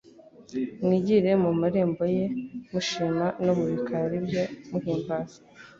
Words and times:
mwijyire 0.83 1.31
mu 1.43 1.51
marembo 1.59 2.03
ye 2.15 2.25
mushima 2.71 3.25
no 3.43 3.53
mu 3.57 3.65
bikari 3.71 4.17
bye 4.25 4.43
muhimbaza. 4.71 5.37